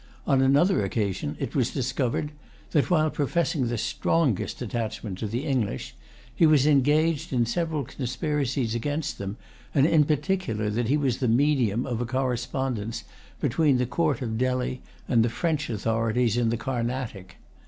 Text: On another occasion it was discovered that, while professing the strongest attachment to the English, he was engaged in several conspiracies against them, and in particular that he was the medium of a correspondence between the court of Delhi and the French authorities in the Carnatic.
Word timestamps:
On 0.25 0.41
another 0.41 0.83
occasion 0.83 1.37
it 1.39 1.55
was 1.55 1.69
discovered 1.69 2.31
that, 2.71 2.89
while 2.89 3.11
professing 3.11 3.67
the 3.67 3.77
strongest 3.77 4.59
attachment 4.59 5.19
to 5.19 5.27
the 5.27 5.45
English, 5.45 5.93
he 6.35 6.47
was 6.47 6.65
engaged 6.65 7.31
in 7.31 7.45
several 7.45 7.83
conspiracies 7.83 8.73
against 8.73 9.19
them, 9.19 9.37
and 9.75 9.85
in 9.85 10.03
particular 10.05 10.71
that 10.71 10.87
he 10.87 10.97
was 10.97 11.19
the 11.19 11.27
medium 11.27 11.85
of 11.85 12.01
a 12.01 12.07
correspondence 12.07 13.03
between 13.39 13.77
the 13.77 13.85
court 13.85 14.23
of 14.23 14.39
Delhi 14.39 14.81
and 15.07 15.21
the 15.23 15.29
French 15.29 15.69
authorities 15.69 16.35
in 16.35 16.49
the 16.49 16.57
Carnatic. 16.57 17.37